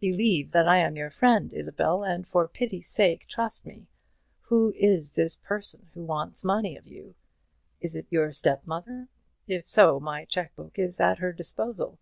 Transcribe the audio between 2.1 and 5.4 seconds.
for pity's sake trust me. Who is this